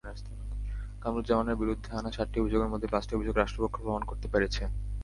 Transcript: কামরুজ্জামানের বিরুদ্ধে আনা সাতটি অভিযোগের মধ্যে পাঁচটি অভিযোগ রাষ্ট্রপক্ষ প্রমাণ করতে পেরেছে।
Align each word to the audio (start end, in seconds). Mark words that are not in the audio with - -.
কামরুজ্জামানের 1.01 1.59
বিরুদ্ধে 1.61 1.89
আনা 1.99 2.11
সাতটি 2.11 2.37
অভিযোগের 2.39 2.71
মধ্যে 2.73 2.91
পাঁচটি 2.93 3.11
অভিযোগ 3.15 3.35
রাষ্ট্রপক্ষ 3.37 3.75
প্রমাণ 3.77 4.03
করতে 4.05 4.27
পেরেছে। 4.33 4.63